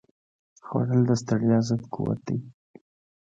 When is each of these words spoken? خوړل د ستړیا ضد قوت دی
خوړل 0.65 1.01
د 1.07 1.11
ستړیا 1.21 1.57
ضد 1.67 1.81
قوت 1.93 2.19
دی 2.27 2.37